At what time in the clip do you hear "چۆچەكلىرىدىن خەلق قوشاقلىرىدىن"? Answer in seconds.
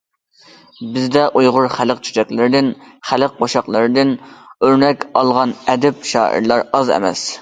2.07-4.15